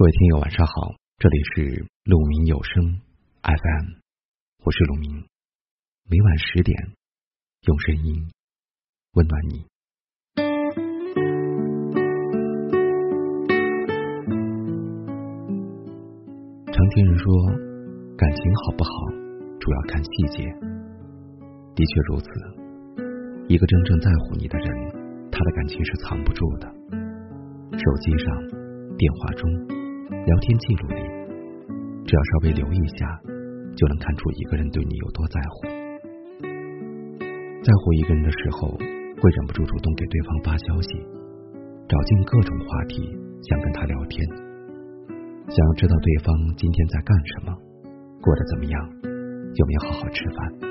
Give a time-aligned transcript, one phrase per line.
[0.00, 3.02] 各位听友，晚上好，这里是鹿鸣有声
[3.42, 4.00] FM，
[4.64, 5.26] 我是鹿鸣，
[6.08, 6.74] 每晚十点
[7.66, 8.30] 用声音
[9.12, 9.66] 温暖你。
[16.72, 17.30] 常听人说，
[18.16, 18.90] 感情好不好，
[19.60, 20.44] 主要看细节。
[21.74, 22.26] 的确如此，
[23.48, 26.66] 一个真正在乎你的人，他的感情是藏不住的。
[27.72, 29.79] 手机上、电话中。
[30.10, 31.02] 聊天记录里，
[32.04, 33.06] 只要稍微留意一下，
[33.76, 35.70] 就能看出一个人对你有多在乎。
[37.62, 40.98] 在乎一个人的时候，会忍不住主动给对方发消息，
[41.86, 43.06] 找尽各种话题
[43.46, 44.26] 想跟他聊天，
[45.46, 47.54] 想要知道对方今天在干什么，
[48.20, 48.74] 过得怎么样，
[49.54, 50.70] 有没有好好吃饭。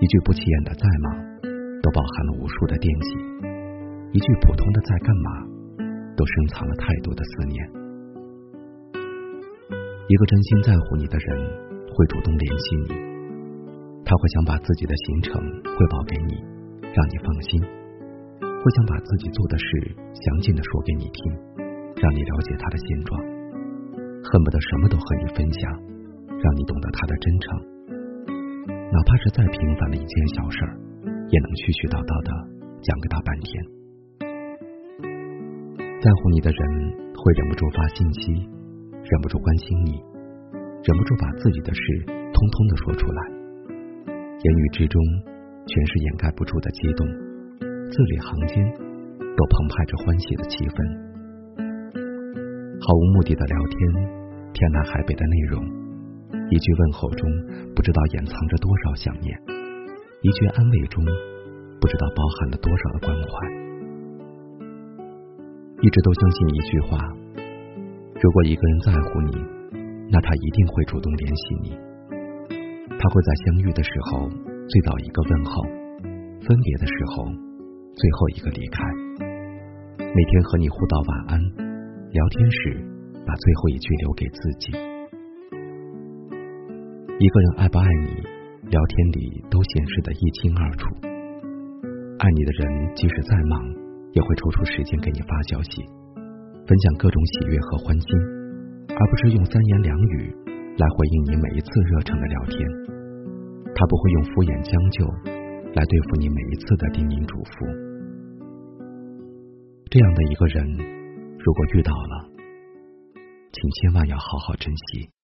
[0.00, 1.08] 一句不起眼的在吗，
[1.82, 3.10] 都包含了无数的惦记；
[4.12, 5.30] 一句普通的在干嘛，
[6.16, 7.85] 都深藏了太多的思念。
[10.08, 11.26] 一个真心在乎你的人，
[11.90, 12.94] 会主动联系你，
[14.06, 15.34] 他会想把自己的行程
[15.66, 16.38] 汇报给你，
[16.94, 17.58] 让你放心；
[18.38, 19.66] 会想把自己做的事
[20.14, 21.18] 详尽的说给你听，
[21.98, 23.18] 让你了解他的现状，
[24.22, 25.66] 恨不得什么都和你分享，
[26.38, 27.58] 让你懂得他的真诚。
[28.70, 32.30] 哪怕是再平凡的一件小事儿，也能絮絮叨叨的
[32.78, 33.50] 讲给他半天。
[35.98, 36.62] 在乎你的人，
[37.10, 38.54] 会忍不住发信息。
[39.06, 40.02] 忍不住关心你，
[40.82, 43.22] 忍不住把自己的事通通的说出来，
[44.10, 45.00] 言语之中
[45.64, 47.06] 全是掩盖不住的激动，
[47.88, 50.78] 字里行间都澎湃着欢喜的气氛。
[52.82, 53.78] 毫无目的的聊天，
[54.52, 55.62] 天南海北的内容，
[56.50, 57.30] 一句问候中
[57.76, 59.38] 不知道掩藏着多少想念，
[60.22, 61.04] 一句安慰中
[61.80, 63.30] 不知道包含了多少的关怀。
[65.78, 67.25] 一直都相信一句话。
[68.18, 69.36] 如果一个人在乎你，
[70.10, 71.76] 那他一定会主动联系你。
[72.98, 74.28] 他会在相遇的时候
[74.68, 75.62] 最早一个问候，
[76.40, 77.24] 分别的时候
[77.94, 78.82] 最后一个离开。
[79.98, 81.40] 每天和你互道晚安，
[82.10, 82.84] 聊天时
[83.26, 84.72] 把最后一句留给自己。
[87.18, 88.08] 一个人爱不爱你，
[88.70, 90.88] 聊天里都显示的一清二楚。
[92.18, 93.62] 爱你的人即使再忙，
[94.12, 95.84] 也会抽出时间给你发消息。
[96.66, 98.08] 分享各种喜悦和欢心，
[98.90, 100.34] 而不是用三言两语
[100.76, 102.58] 来回应你每一次热诚的聊天。
[103.72, 105.06] 他不会用敷衍将就
[105.74, 107.70] 来对付你每一次的叮咛嘱咐。
[109.90, 110.66] 这样的一个人，
[111.38, 112.34] 如果遇到了，
[113.52, 115.15] 请千万要好好珍惜。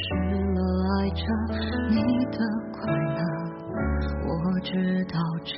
[0.00, 0.06] 失
[0.54, 0.58] 了
[1.00, 1.22] 爱着
[1.90, 2.38] 你的
[2.72, 3.20] 快乐，
[4.28, 4.70] 我知
[5.06, 5.52] 道这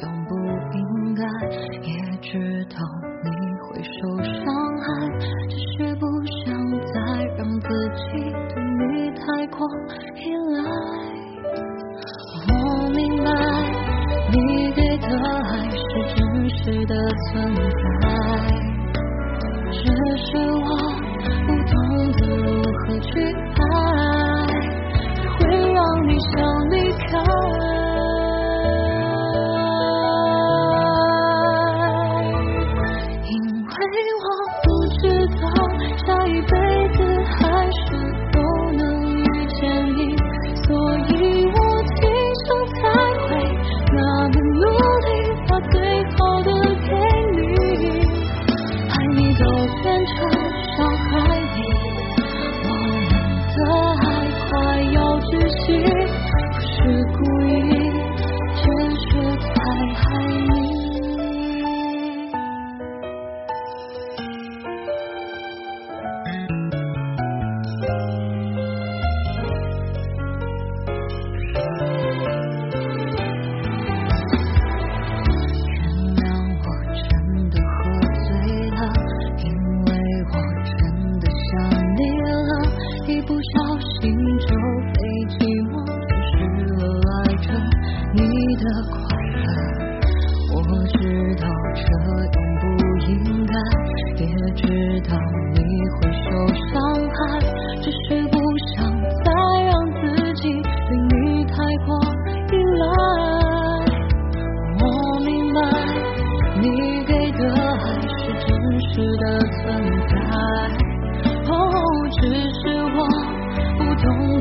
[0.00, 0.30] 样不
[0.76, 0.78] 应
[1.14, 1.22] 该，
[1.82, 1.90] 也
[2.20, 2.28] 知
[2.66, 2.76] 道
[3.24, 3.28] 你
[3.62, 4.38] 会受伤
[4.78, 4.86] 害，
[5.48, 6.02] 只是不
[6.44, 6.46] 想
[6.92, 6.94] 再
[7.36, 8.00] 让自己
[8.48, 9.58] 对你太过
[10.16, 10.18] 依
[10.54, 10.58] 赖。
[12.48, 12.50] 我
[12.90, 13.28] 明白
[14.30, 14.36] 你
[14.72, 15.80] 给的爱是
[16.14, 16.18] 真
[16.48, 16.94] 实的
[17.26, 17.28] 存
[18.02, 18.04] 在，
[19.72, 19.76] 只
[20.16, 20.69] 是我
[33.90, 34.26] 你我
[34.62, 34.68] 不
[35.00, 35.02] 知
[35.42, 35.44] 道
[36.06, 36.54] 下一辈
[36.96, 38.29] 子还是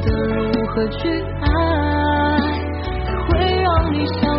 [0.02, 1.10] 懂得如何去
[1.42, 1.48] 爱，
[3.28, 4.39] 会让你想